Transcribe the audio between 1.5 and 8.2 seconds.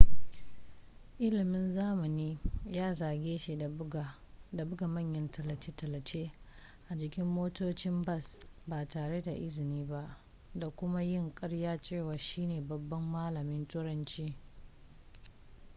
zamani ya zarge shi da buga manyan tallace-tallace a jikin motocin